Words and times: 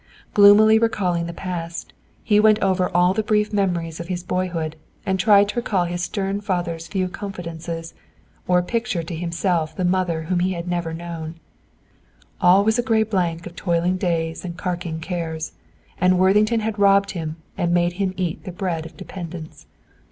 Gloomily 0.33 0.79
recalling 0.79 1.27
the 1.27 1.31
past, 1.31 1.93
he 2.23 2.39
went 2.39 2.57
over 2.57 2.89
all 2.89 3.13
the 3.13 3.21
brief 3.21 3.53
memories 3.53 3.99
of 3.99 4.07
his 4.07 4.23
boyhood, 4.23 4.75
and 5.05 5.19
tried 5.19 5.49
to 5.49 5.57
recall 5.57 5.85
his 5.85 6.01
stern 6.01 6.41
father's 6.41 6.87
few 6.87 7.07
confidences, 7.07 7.93
or 8.47 8.63
picture 8.63 9.03
to 9.03 9.13
himself 9.15 9.75
the 9.75 9.85
mother 9.85 10.23
whom 10.23 10.39
he 10.39 10.53
had 10.53 10.67
never 10.67 10.91
known. 10.91 11.35
All 12.41 12.63
was 12.63 12.79
a 12.79 12.81
gray 12.81 13.03
blank 13.03 13.45
of 13.45 13.55
toiling 13.55 13.97
days 13.97 14.43
and 14.43 14.57
carking 14.57 15.01
cares. 15.01 15.51
And 15.99 16.17
Worthington 16.17 16.61
had 16.61 16.79
robbed 16.79 17.11
him 17.11 17.35
and 17.55 17.71
made 17.71 17.93
him 18.01 18.15
eat 18.17 18.43
the 18.43 18.51
bread 18.51 18.87
of 18.87 18.97
dependence. 18.97 19.67